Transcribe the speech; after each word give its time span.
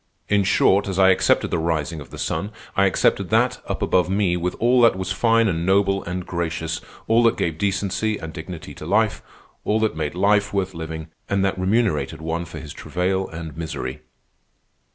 In 0.29 0.43
short, 0.43 0.87
as 0.87 0.97
I 0.97 1.11
accepted 1.11 1.51
the 1.51 1.59
rising 1.59 2.01
of 2.01 2.09
the 2.09 2.17
sun, 2.17 2.51
I 2.75 2.85
accepted 2.87 3.29
that 3.29 3.61
up 3.67 3.83
above 3.83 4.09
me 4.09 4.35
was 4.35 4.55
all 4.55 4.81
that 4.81 4.95
was 4.95 5.11
fine 5.11 5.47
and 5.47 5.63
noble 5.63 6.03
and 6.03 6.25
gracious, 6.25 6.81
all 7.07 7.21
that 7.21 7.37
gave 7.37 7.59
decency 7.59 8.17
and 8.17 8.33
dignity 8.33 8.73
to 8.73 8.87
life, 8.87 9.21
all 9.63 9.79
that 9.81 9.95
made 9.95 10.15
life 10.15 10.53
worth 10.55 10.73
living 10.73 11.09
and 11.29 11.45
that 11.45 11.55
remunerated 11.59 12.19
one 12.19 12.45
for 12.45 12.57
his 12.59 12.73
travail 12.73 13.27
and 13.27 13.55
misery." 13.55 13.99